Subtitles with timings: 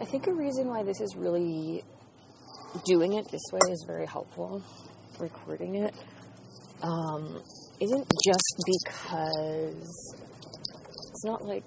[0.00, 1.84] I think a reason why this is really
[2.86, 4.62] doing it this way is very helpful,
[5.18, 5.94] recording it,
[6.82, 7.42] um,
[7.80, 10.16] isn't just because
[11.10, 11.66] it's not like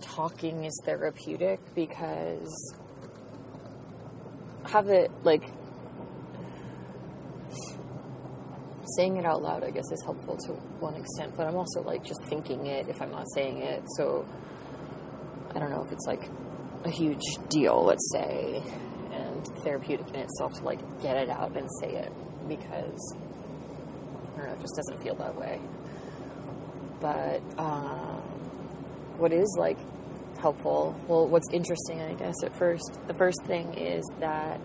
[0.00, 2.74] talking is therapeutic because
[4.64, 5.44] have it like
[8.96, 12.02] saying it out loud i guess is helpful to one extent but i'm also like
[12.04, 13.82] just thinking it if i'm not saying it.
[13.96, 14.26] So
[15.54, 16.30] i don't know if it's like
[16.86, 18.62] a huge deal let's say
[19.12, 22.12] and therapeutic in itself to like get it out and say it
[22.48, 23.16] because
[24.34, 25.60] i don't know it just doesn't feel that way.
[27.00, 28.20] But um,
[29.18, 29.78] what is like
[30.40, 34.60] helpful well what's interesting i guess at first the first thing is that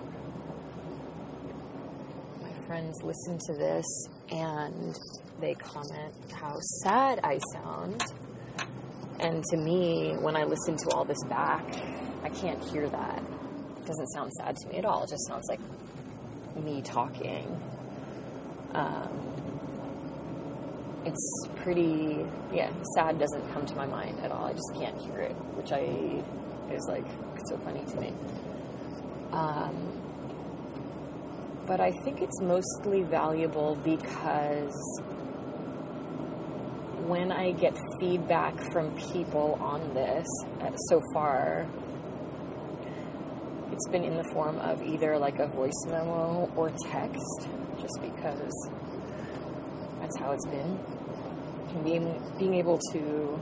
[2.41, 3.85] my friends listen to this
[4.31, 4.97] and
[5.39, 8.01] they comment how sad i sound.
[9.19, 11.65] And to me when i listen to all this back
[12.23, 13.23] i can't hear that.
[13.77, 15.03] It doesn't sound sad to me at all.
[15.03, 15.59] It just sounds like
[16.55, 17.59] me talking.
[18.73, 19.09] Um,
[21.05, 24.45] it's pretty yeah sad doesn't come to my mind at all.
[24.45, 25.81] I just can't hear it which i
[26.73, 27.05] is like
[27.49, 28.13] so funny to me.
[29.31, 30.01] Um,
[31.65, 35.01] but i think it's mostly valuable because
[37.07, 40.27] when i get feedback from people on this
[40.61, 41.65] uh, so far
[43.71, 47.47] it's been in the form of either like a voice memo or text
[47.79, 48.69] just because
[49.99, 50.79] that's how it's been.
[51.83, 53.39] Being being able to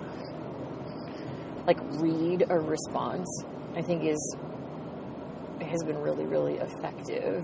[1.65, 3.27] like read a response,
[3.75, 4.37] I think is
[5.61, 7.43] has been really really effective,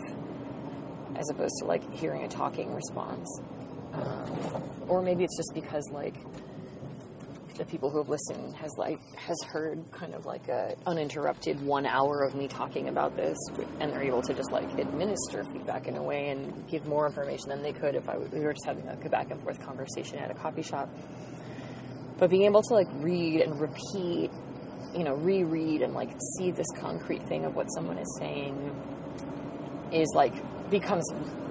[1.15, 3.41] as opposed to like hearing a talking response.
[3.93, 6.15] Um, or maybe it's just because like
[7.57, 11.85] the people who have listened has like has heard kind of like a uninterrupted one
[11.85, 13.37] hour of me talking about this
[13.79, 17.49] and they're able to just like administer feedback in a way and give more information
[17.49, 20.31] than they could if I we were just having a back and forth conversation at
[20.31, 20.89] a coffee shop.
[22.17, 24.31] But being able to like read and repeat
[24.93, 28.75] you know reread and like see this concrete thing of what someone is saying
[29.91, 30.33] is like
[30.69, 31.05] becomes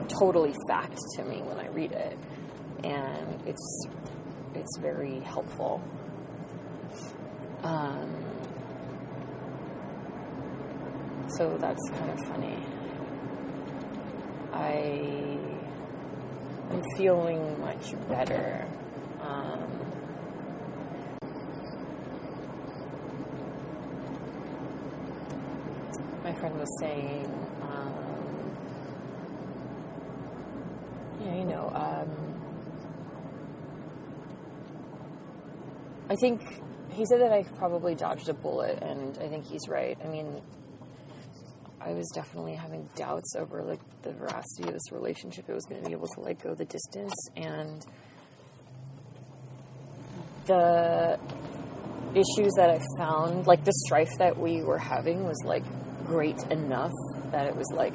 [0.09, 2.19] totally fact to me when I read it.
[2.83, 3.87] And it's
[4.55, 5.83] it's very helpful.
[7.63, 8.11] Um,
[11.37, 12.59] so that's kind of funny.
[14.53, 15.39] I
[16.71, 18.67] am feeling much better.
[19.21, 19.61] Um,
[26.23, 27.27] my friend was saying,
[27.63, 28.57] um,
[31.25, 32.34] yeah, you know, um,
[36.15, 36.43] I think
[36.93, 39.99] he said that I probably dodged a bullet, and I think he's right.
[40.05, 40.41] I mean,
[41.81, 45.47] I was definitely having doubts over like the veracity of this relationship.
[45.49, 47.85] It was going to be able to like go the distance, and
[50.47, 51.19] the
[52.13, 55.65] issues that I found, like the strife that we were having, was like
[56.07, 56.93] great enough
[57.33, 57.95] that it was like,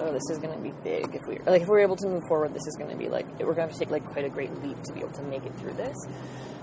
[0.00, 1.14] oh, this is going to be big.
[1.14, 3.26] If we like, if we're able to move forward, this is going to be like
[3.38, 5.54] we're going to take like quite a great leap to be able to make it
[5.58, 5.96] through this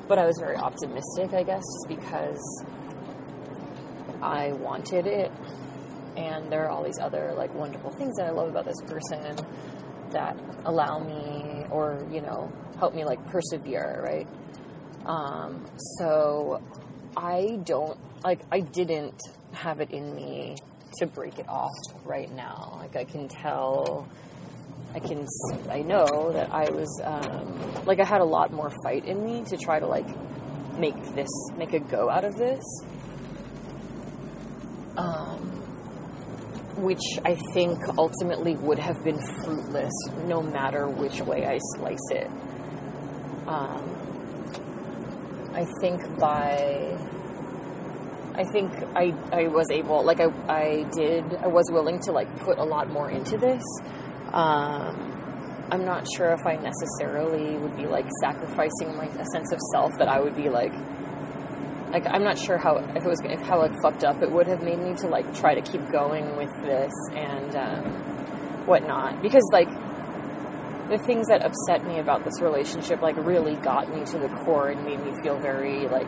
[0.07, 2.65] but I was very optimistic, I guess, just because
[4.21, 5.31] I wanted it.
[6.15, 9.35] And there are all these other like wonderful things that I love about this person
[10.11, 14.27] that allow me or, you know, help me like persevere, right?
[15.05, 15.65] Um,
[15.97, 16.61] so
[17.15, 19.21] I don't like I didn't
[19.53, 20.55] have it in me
[20.99, 21.71] to break it off
[22.05, 22.77] right now.
[22.79, 24.07] Like I can tell
[24.95, 25.27] I can,
[25.69, 29.43] I know that I was, um, like, I had a lot more fight in me
[29.45, 30.07] to try to, like,
[30.79, 32.63] make this, make a go out of this.
[34.97, 35.39] Um,
[36.77, 39.93] which I think ultimately would have been fruitless
[40.25, 42.27] no matter which way I slice it.
[43.45, 43.83] Um,
[45.53, 46.97] I think by
[48.37, 52.39] I think I, I was able, like, I, I did, I was willing to, like,
[52.39, 53.63] put a lot more into this.
[54.31, 59.59] Um, I'm not sure if I necessarily would be, like, sacrificing my a sense of
[59.73, 60.71] self that I would be, like,
[61.91, 64.45] like, I'm not sure how, if it was, if how, like, fucked up it would
[64.47, 67.85] have made me to, like, try to keep going with this and, um,
[68.67, 69.21] whatnot.
[69.23, 69.69] Because, like,
[70.89, 74.69] the things that upset me about this relationship, like, really got me to the core
[74.69, 76.07] and made me feel very, like,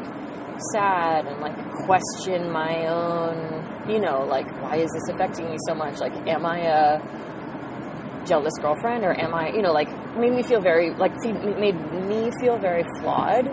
[0.71, 5.75] sad and like question my own, you know, like why is this affecting me so
[5.75, 5.99] much?
[5.99, 10.61] Like, am I a jealous girlfriend or am I, you know, like made me feel
[10.61, 11.75] very like made
[12.07, 13.47] me feel very flawed.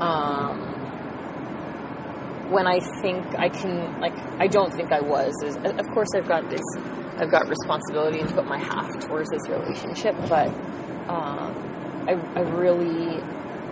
[0.00, 0.68] Um,
[2.50, 5.34] when I think I can, like, I don't think I was.
[5.44, 6.62] Of course, I've got this,
[7.18, 10.48] I've got responsibility to put my half towards this relationship, but
[11.08, 13.22] um, I, I really,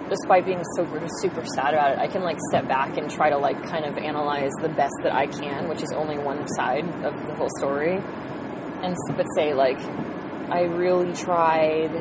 [0.08, 3.38] despite being super, super sad about it, I can like step back and try to
[3.38, 7.14] like kind of analyze the best that I can, which is only one side of
[7.26, 9.78] the whole story, and but say like,
[10.50, 11.94] I really tried.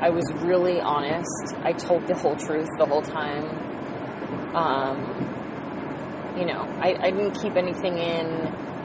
[0.00, 1.54] I was really honest.
[1.62, 3.44] I told the whole truth the whole time.
[4.56, 5.22] Um,
[6.36, 8.26] you know, I, I didn't keep anything in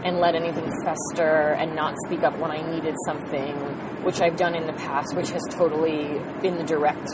[0.04, 3.56] and let anything fester and not speak up when I needed something,
[4.04, 7.10] which I've done in the past, which has totally been the direct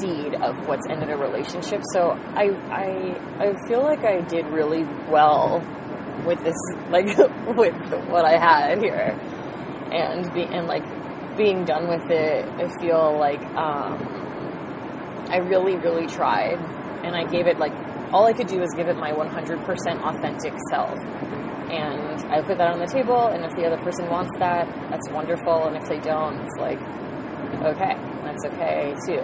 [0.00, 1.82] seed of what's ended a relationship.
[1.92, 5.60] So I I I feel like I did really well
[6.24, 6.56] with this
[6.90, 7.06] like
[7.56, 7.74] with
[8.08, 9.18] what I had here.
[9.92, 10.84] And be, and like
[11.36, 13.98] being done with it, I feel like um,
[15.28, 16.58] I really really tried
[17.02, 17.72] and I gave it like
[18.12, 20.98] all I could do was give it my 100% authentic self.
[21.70, 25.08] And I put that on the table, and if the other person wants that, that's
[25.10, 25.68] wonderful.
[25.68, 26.80] And if they don't, it's like,
[27.62, 27.94] okay,
[28.24, 29.22] that's okay too.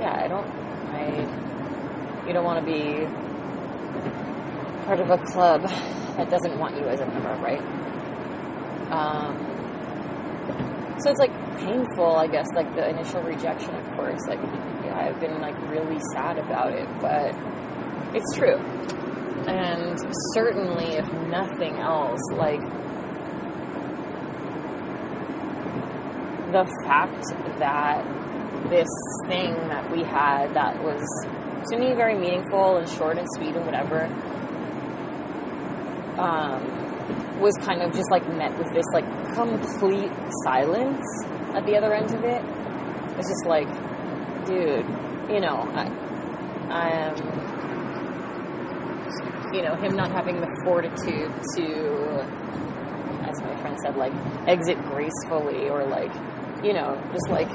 [0.00, 0.46] Yeah, I don't,
[0.94, 3.06] I, you don't want to be
[4.84, 7.60] part of a club that doesn't want you as a member, right?
[8.90, 9.36] Um,
[11.00, 14.20] so it's like painful, I guess, like the initial rejection, of course.
[14.28, 14.40] Like,
[14.84, 17.34] yeah, I've been like really sad about it, but
[18.14, 18.56] it's true.
[19.46, 19.98] And
[20.34, 22.60] certainly, if nothing else, like
[26.52, 27.26] the fact
[27.58, 28.04] that
[28.68, 28.88] this
[29.26, 31.02] thing that we had that was
[31.70, 34.04] to me very meaningful and short and sweet and whatever
[36.18, 39.04] um, was kind of just like met with this like
[39.34, 40.10] complete
[40.44, 41.04] silence
[41.54, 42.42] at the other end of it.
[43.18, 43.68] It's just like,
[44.46, 44.86] dude,
[45.30, 45.90] you know, I,
[46.70, 47.16] I am,
[49.52, 52.20] you know, him not having the fortitude to,
[53.28, 54.12] as my friend said, like
[54.46, 56.12] exit gracefully or like,
[56.64, 57.48] you know, just like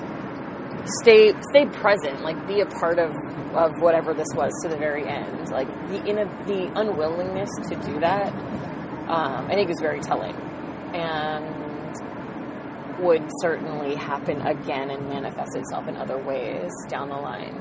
[1.01, 3.11] stay stay present, like be a part of
[3.53, 5.49] of whatever this was to the very end.
[5.49, 8.33] Like the in the unwillingness to do that,
[9.07, 10.35] um, I think is very telling,
[10.93, 11.61] and
[12.99, 17.55] would certainly happen again and manifest itself in other ways down the line,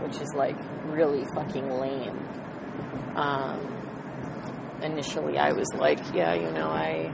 [0.00, 2.18] which is like really fucking lame.
[3.16, 3.76] Um,
[4.82, 7.12] initially, I was like, yeah, you know, I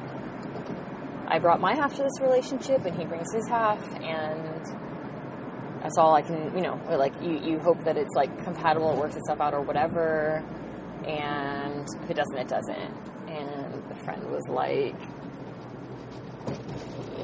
[1.26, 4.51] I brought my half to this relationship, and he brings his half, and
[5.82, 8.98] that's all I can, you know, like you, you hope that it's like compatible, it
[8.98, 10.44] works itself out, or whatever.
[11.06, 12.94] And if it doesn't, it doesn't.
[13.28, 14.94] And the friend was like,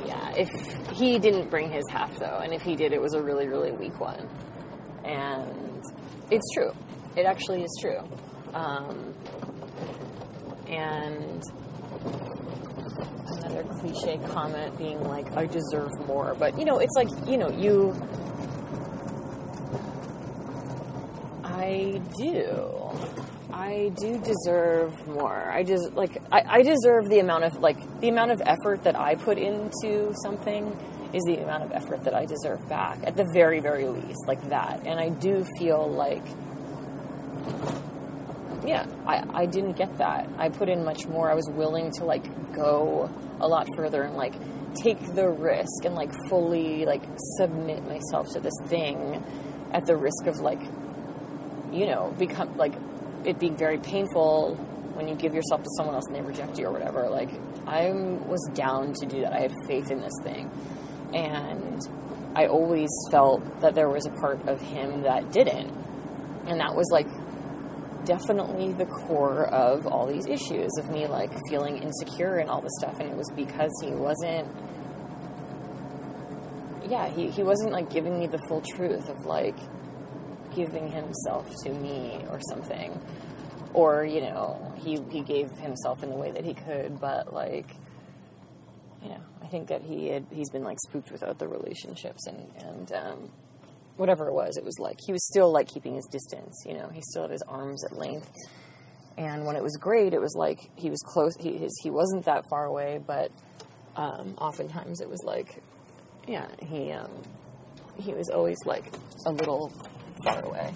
[0.04, 0.50] yeah, if
[0.96, 3.70] he didn't bring his half though, and if he did, it was a really, really
[3.70, 4.28] weak one.
[5.04, 5.82] And
[6.30, 6.72] it's true.
[7.16, 8.00] It actually is true.
[8.54, 9.14] Um,
[10.66, 11.42] and
[13.44, 16.34] another cliche comment being like, I deserve more.
[16.36, 17.94] But, you know, it's like, you know, you.
[21.68, 22.90] I do.
[23.52, 25.50] I do deserve more.
[25.50, 28.98] I just like I, I deserve the amount of like the amount of effort that
[28.98, 30.64] I put into something
[31.12, 34.48] is the amount of effort that I deserve back at the very very least like
[34.48, 34.86] that.
[34.86, 36.24] And I do feel like
[38.66, 40.26] yeah, I, I didn't get that.
[40.38, 41.30] I put in much more.
[41.30, 43.10] I was willing to like go
[43.40, 44.34] a lot further and like
[44.74, 47.02] take the risk and like fully like
[47.36, 49.22] submit myself to this thing
[49.72, 50.60] at the risk of like
[51.72, 52.74] you know become like
[53.24, 54.56] it being very painful
[54.98, 57.08] when you give yourself to someone else and they reject you or whatever.
[57.08, 57.30] Like,
[57.68, 59.32] I was down to do that.
[59.32, 60.50] I had faith in this thing.
[61.14, 61.80] And
[62.34, 65.70] I always felt that there was a part of him that didn't.
[66.46, 67.06] And that was like
[68.04, 72.72] definitely the core of all these issues of me like feeling insecure and all this
[72.80, 72.98] stuff.
[72.98, 74.48] And it was because he wasn't,
[76.88, 79.56] yeah, he, he wasn't like giving me the full truth of like,
[80.58, 82.90] giving himself to me or something.
[83.74, 87.70] Or, you know, he, he gave himself in the way that he could, but like,
[89.02, 92.40] you know, I think that he had, he's been like spooked with other relationships and,
[92.56, 93.30] and, um,
[93.96, 96.88] whatever it was, it was like, he was still like keeping his distance, you know,
[96.88, 98.32] he still had his arms at length.
[99.16, 102.24] And when it was great, it was like he was close, he, his, he wasn't
[102.24, 103.30] that far away, but,
[103.96, 105.62] um, oftentimes it was like,
[106.26, 107.10] yeah, he, um,
[108.00, 108.86] he was always like
[109.26, 109.72] a little
[110.22, 110.72] far away.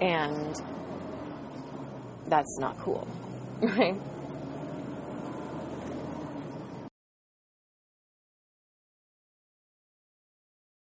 [0.00, 0.60] And
[2.28, 3.06] that's not cool,
[3.60, 3.96] right?